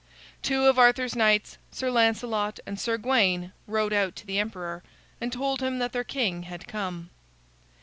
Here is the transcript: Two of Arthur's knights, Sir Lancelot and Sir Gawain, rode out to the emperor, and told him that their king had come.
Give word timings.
Two 0.41 0.65
of 0.65 0.79
Arthur's 0.79 1.15
knights, 1.15 1.59
Sir 1.71 1.91
Lancelot 1.91 2.59
and 2.65 2.79
Sir 2.79 2.97
Gawain, 2.97 3.51
rode 3.67 3.93
out 3.93 4.15
to 4.15 4.25
the 4.25 4.39
emperor, 4.39 4.81
and 5.21 5.31
told 5.31 5.61
him 5.61 5.77
that 5.77 5.91
their 5.91 6.03
king 6.03 6.41
had 6.41 6.67
come. 6.67 7.11